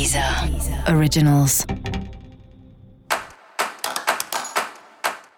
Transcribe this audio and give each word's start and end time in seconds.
Deezer 0.00 0.24
Originals. 0.96 1.66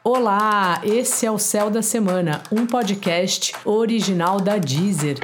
Olá, 0.04 0.80
esse 0.84 1.26
é 1.26 1.30
o 1.32 1.36
Céu 1.36 1.68
da 1.68 1.82
Semana, 1.82 2.40
um 2.52 2.64
podcast 2.64 3.54
original 3.64 4.40
da 4.40 4.58
Deezer. 4.58 5.16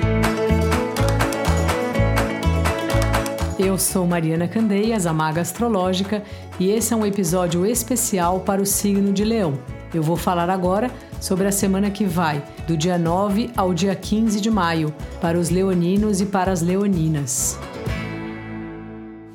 Eu 3.57 3.79
sou 3.79 4.09
Mariana 4.09 4.49
Candeias, 4.49 5.07
a 5.07 5.13
maga 5.13 5.41
astrológica, 5.41 6.25
e 6.59 6.73
esse 6.73 6.93
é 6.93 6.97
um 6.97 7.07
episódio 7.07 7.65
especial 7.65 8.41
para 8.41 8.61
o 8.61 8.67
signo 8.67 9.13
de 9.13 9.25
Leão. 9.25 9.57
Eu 9.95 10.03
vou 10.03 10.17
falar 10.17 10.51
agora 10.51 10.91
sobre 11.21 11.47
a 11.47 11.53
semana 11.53 11.93
que 11.93 12.05
vai, 12.05 12.43
do 12.67 12.77
dia 12.77 12.99
9 12.99 13.53
ao 13.57 13.73
dia 13.73 13.95
15 13.95 14.41
de 14.41 14.51
maio, 14.51 14.93
para 15.21 15.39
os 15.39 15.49
leoninos 15.49 16.21
e 16.21 16.27
para 16.27 16.51
as 16.51 16.61
leoninas. 16.61 17.57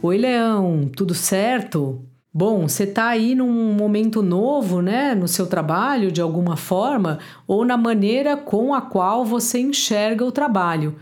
Oi, 0.06 0.18
Leão, 0.18 0.92
tudo 0.94 1.14
certo? 1.16 2.04
Bom, 2.34 2.68
você 2.68 2.84
está 2.84 3.08
aí 3.08 3.34
num 3.34 3.74
momento 3.74 4.22
novo, 4.22 4.82
né, 4.82 5.16
no 5.16 5.30
seu 5.30 5.48
trabalho, 5.48 6.12
de 6.12 6.20
alguma 6.20 6.58
forma, 6.58 7.20
ou 7.48 7.64
na 7.64 7.78
maneira 7.78 8.36
com 8.36 8.74
a 8.74 8.82
qual 8.82 9.24
você 9.24 9.60
enxerga 9.60 10.26
o 10.26 10.32
trabalho. 10.32 10.98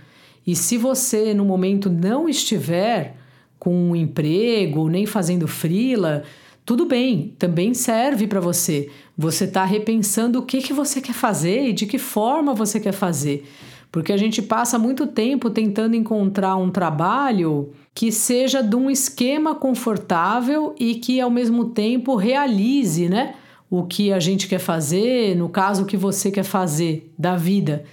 E 0.46 0.56
se 0.56 0.78
você 0.78 1.34
no 1.34 1.44
momento 1.44 1.90
não 1.90 2.30
estiver 2.30 3.16
com 3.58 3.74
um 3.74 3.96
emprego, 3.96 4.88
nem 4.88 5.08
fazendo 5.08 5.48
frila, 5.48 6.22
tudo 6.64 6.86
bem, 6.86 7.34
também 7.40 7.74
serve 7.74 8.28
para 8.28 8.40
você. 8.40 8.88
Você 9.18 9.46
está 9.46 9.66
repensando 9.66 10.38
o 10.38 10.46
que, 10.46 10.62
que 10.62 10.74
você 10.74 11.02
quer 11.02 11.16
fazer 11.16 11.70
e 11.70 11.74
de 11.74 11.88
que 11.88 11.98
forma 11.98 12.54
você 12.54 12.80
quer 12.80 12.94
fazer. 12.94 13.50
Porque 13.92 14.14
a 14.14 14.18
gente 14.18 14.42
passa 14.42 14.80
muito 14.80 15.06
tempo 15.06 15.50
tentando 15.50 15.96
encontrar 15.96 16.56
um 16.56 16.70
trabalho 16.70 17.72
que 17.94 18.10
seja 18.10 18.64
de 18.64 18.76
um 18.76 18.90
esquema 18.90 19.54
confortável 19.54 20.74
e 20.80 20.96
que 20.96 21.20
ao 21.20 21.30
mesmo 21.30 21.66
tempo 21.66 22.16
realize, 22.16 23.10
né, 23.10 23.36
o 23.70 23.84
que 23.84 24.14
a 24.14 24.20
gente 24.20 24.48
quer 24.48 24.60
fazer, 24.60 25.36
no 25.36 25.50
caso 25.50 25.84
o 25.84 25.86
que 25.86 25.98
você 25.98 26.32
quer 26.32 26.44
fazer 26.44 27.12
da 27.18 27.36
vida. 27.36 27.84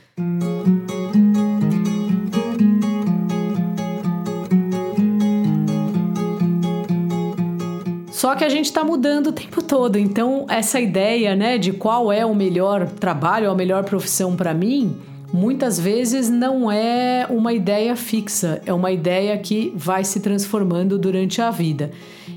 Só 8.13 8.37
que 8.37 8.45
a 8.45 8.49
gente 8.49 8.67
está 8.67 8.85
mudando 8.85 9.29
o 9.29 9.33
tempo 9.33 9.63
todo, 9.63 9.97
então 9.97 10.47
essa 10.49 10.81
ideia, 10.81 11.35
né, 11.35 11.59
de 11.59 11.73
qual 11.73 12.13
é 12.13 12.25
o 12.25 12.35
melhor 12.35 12.89
trabalho, 12.89 13.51
a 13.51 13.55
melhor 13.55 13.85
profissão 13.85 14.37
para 14.37 14.53
mim, 14.53 14.97
muitas 15.33 15.79
vezes 15.79 16.29
não 16.29 16.71
é 16.71 17.27
uma 17.29 17.53
ideia 17.53 17.95
fixa, 17.95 18.63
é 18.65 18.73
uma 18.73 18.91
ideia 18.91 19.37
que 19.39 19.73
vai 19.77 20.05
se 20.05 20.21
transformando 20.21 20.99
durante 20.99 21.43
a 21.43 21.51
vida. 21.51 21.91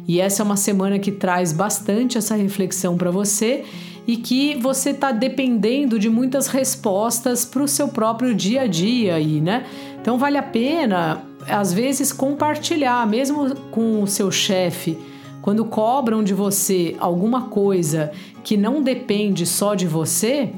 E 0.08 0.20
essa 0.20 0.42
é 0.42 0.46
uma 0.46 0.58
semana 0.58 1.00
que 1.00 1.12
traz 1.12 1.54
bastante 1.54 2.18
essa 2.18 2.36
reflexão 2.36 2.98
para 2.98 3.12
você 3.12 3.64
e 4.08 4.18
que 4.18 4.56
você 4.56 4.90
está 4.90 5.12
dependendo 5.12 6.00
de 6.00 6.10
muitas 6.10 6.48
respostas 6.48 7.46
para 7.46 7.64
o 7.64 7.68
seu 7.68 7.88
próprio 7.88 8.34
dia 8.34 8.64
a 8.64 8.68
dia 8.68 9.16
aí, 9.16 9.40
né? 9.40 9.66
Então 10.02 10.18
vale 10.18 10.38
a 10.38 10.44
pena, 10.44 11.24
às 11.48 11.72
vezes, 11.72 12.12
compartilhar, 12.12 13.08
mesmo 13.08 13.56
com 13.70 14.02
o 14.02 14.08
seu 14.08 14.32
chefe, 14.32 14.98
quando 15.42 15.64
cobram 15.64 16.24
de 16.24 16.34
você 16.34 16.96
alguma 17.00 17.44
coisa 17.44 18.12
que 18.44 18.58
não 18.58 18.82
depende 18.82 19.46
só 19.46 19.76
de 19.76 19.88
você, 19.88 20.50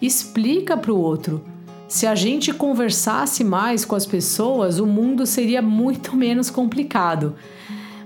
explica 0.00 0.76
para 0.76 0.92
o 0.92 1.00
outro. 1.00 1.42
Se 1.90 2.06
a 2.06 2.14
gente 2.14 2.52
conversasse 2.52 3.42
mais 3.42 3.84
com 3.84 3.96
as 3.96 4.06
pessoas, 4.06 4.78
o 4.78 4.86
mundo 4.86 5.26
seria 5.26 5.60
muito 5.60 6.14
menos 6.14 6.48
complicado. 6.48 7.34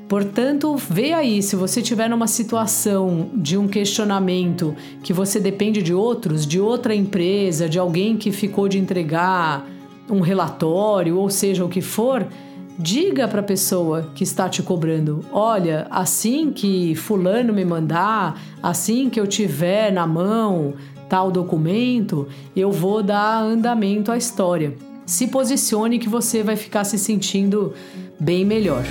Portanto, 0.08 0.74
vê 0.74 1.12
aí, 1.12 1.42
se 1.42 1.54
você 1.54 1.82
tiver 1.82 2.08
numa 2.08 2.26
situação 2.26 3.28
de 3.34 3.58
um 3.58 3.68
questionamento 3.68 4.74
que 5.02 5.12
você 5.12 5.38
depende 5.38 5.82
de 5.82 5.92
outros, 5.92 6.46
de 6.46 6.58
outra 6.58 6.94
empresa, 6.94 7.68
de 7.68 7.78
alguém 7.78 8.16
que 8.16 8.32
ficou 8.32 8.70
de 8.70 8.78
entregar 8.78 9.66
um 10.08 10.20
relatório, 10.20 11.18
ou 11.18 11.28
seja, 11.28 11.62
o 11.62 11.68
que 11.68 11.82
for, 11.82 12.26
diga 12.78 13.28
para 13.28 13.40
a 13.40 13.44
pessoa 13.44 14.10
que 14.14 14.24
está 14.24 14.48
te 14.48 14.62
cobrando: 14.62 15.20
olha, 15.30 15.86
assim 15.90 16.50
que 16.52 16.94
Fulano 16.94 17.52
me 17.52 17.66
mandar, 17.66 18.40
assim 18.62 19.10
que 19.10 19.20
eu 19.20 19.26
tiver 19.26 19.92
na 19.92 20.06
mão 20.06 20.72
tal 21.14 21.30
documento, 21.30 22.26
eu 22.56 22.72
vou 22.72 23.00
dar 23.00 23.40
andamento 23.40 24.10
à 24.10 24.16
história. 24.16 24.76
Se 25.06 25.28
posicione 25.28 26.00
que 26.00 26.08
você 26.08 26.42
vai 26.42 26.56
ficar 26.56 26.82
se 26.82 26.98
sentindo 26.98 27.72
bem 28.18 28.44
melhor. 28.44 28.82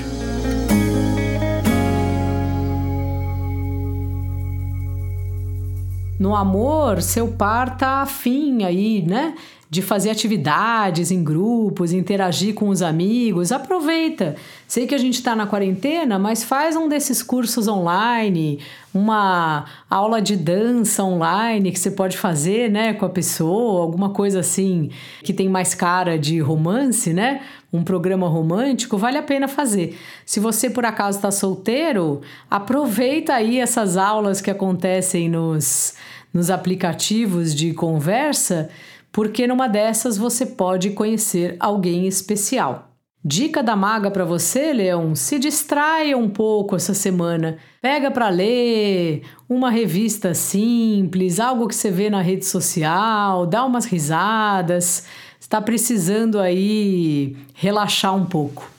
No 6.17 6.33
amor, 6.33 7.01
seu 7.01 7.27
par 7.27 7.75
tá 7.75 8.03
afim 8.03 8.63
aí, 8.63 9.01
né? 9.05 9.35
De 9.73 9.81
fazer 9.81 10.11
atividades 10.11 11.09
em 11.09 11.23
grupos, 11.23 11.91
interagir 11.91 12.53
com 12.53 12.69
os 12.69 12.83
amigos, 12.83 13.51
aproveita. 13.51 14.35
Sei 14.67 14.85
que 14.85 14.93
a 14.93 14.99
gente 14.99 15.15
está 15.15 15.35
na 15.35 15.47
quarentena, 15.47 16.19
mas 16.19 16.43
faz 16.43 16.75
um 16.75 16.87
desses 16.87 17.23
cursos 17.23 17.67
online, 17.67 18.59
uma 18.93 19.65
aula 19.89 20.21
de 20.21 20.37
dança 20.37 21.03
online 21.03 21.71
que 21.71 21.79
você 21.79 21.89
pode 21.89 22.19
fazer, 22.19 22.69
né, 22.69 22.93
com 22.93 23.03
a 23.07 23.09
pessoa, 23.09 23.81
alguma 23.81 24.11
coisa 24.11 24.41
assim 24.41 24.91
que 25.23 25.33
tem 25.33 25.49
mais 25.49 25.73
cara 25.73 26.19
de 26.19 26.39
romance, 26.39 27.11
né? 27.11 27.41
Um 27.73 27.83
programa 27.83 28.27
romântico, 28.27 28.95
vale 28.95 29.17
a 29.17 29.23
pena 29.23 29.47
fazer. 29.47 29.97
Se 30.23 30.39
você 30.39 30.69
por 30.69 30.85
acaso 30.85 31.17
está 31.17 31.31
solteiro, 31.31 32.21
aproveita 32.47 33.33
aí 33.33 33.59
essas 33.59 33.97
aulas 33.97 34.39
que 34.39 34.51
acontecem 34.51 35.27
nos, 35.27 35.95
nos 36.31 36.51
aplicativos 36.51 37.55
de 37.55 37.73
conversa 37.73 38.69
porque 39.13 39.45
numa 39.45 39.69
dessas 39.69 40.17
você 40.17 40.43
pode 40.43 40.89
conhecer 40.89 41.55
alguém 41.59 42.07
especial. 42.07 42.89
Dica 43.23 43.63
da 43.63 43.73
maga 43.73 44.11
para 44.11 44.25
você, 44.25 44.73
Leão: 44.73 45.15
se 45.15 45.39
distraia 45.39 46.17
um 46.17 46.27
pouco 46.27 46.75
essa 46.75 46.93
semana. 46.93 47.57
Pega 47.81 48.11
para 48.11 48.27
ler 48.27 49.21
uma 49.47 49.69
revista 49.69 50.33
simples, 50.33 51.39
algo 51.39 51.67
que 51.67 51.75
você 51.75 51.89
vê 51.89 52.09
na 52.09 52.21
rede 52.21 52.45
social, 52.45 53.45
dá 53.45 53.63
umas 53.63 53.85
risadas. 53.85 55.05
Está 55.39 55.61
precisando 55.61 56.39
aí 56.39 57.37
relaxar 57.53 58.15
um 58.15 58.25
pouco. 58.25 58.69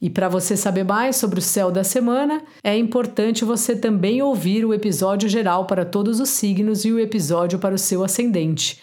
E 0.00 0.10
para 0.10 0.28
você 0.28 0.56
saber 0.56 0.84
mais 0.84 1.14
sobre 1.14 1.38
o 1.38 1.42
céu 1.42 1.70
da 1.70 1.84
semana, 1.84 2.42
é 2.64 2.76
importante 2.76 3.44
você 3.44 3.76
também 3.76 4.20
ouvir 4.20 4.64
o 4.64 4.74
episódio 4.74 5.28
geral 5.28 5.66
para 5.66 5.84
todos 5.84 6.18
os 6.18 6.28
signos 6.30 6.84
e 6.84 6.90
o 6.90 6.98
episódio 6.98 7.58
para 7.60 7.74
o 7.74 7.78
seu 7.78 8.02
ascendente. 8.02 8.82